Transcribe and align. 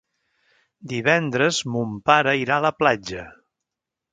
Divendres 0.93 1.59
mon 1.75 1.93
pare 2.11 2.33
irà 2.45 2.59
a 2.59 2.65
la 2.67 2.73
platja. 2.81 3.31